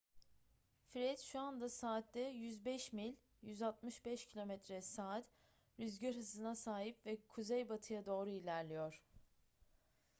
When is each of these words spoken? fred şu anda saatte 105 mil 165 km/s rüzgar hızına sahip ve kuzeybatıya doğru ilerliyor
fred 0.91 1.17
şu 1.19 1.39
anda 1.39 1.69
saatte 1.69 2.19
105 2.21 2.93
mil 2.93 3.13
165 3.41 4.25
km/s 4.25 5.23
rüzgar 5.79 6.15
hızına 6.15 6.55
sahip 6.55 7.05
ve 7.05 7.17
kuzeybatıya 7.27 8.05
doğru 8.05 8.29
ilerliyor 8.29 9.01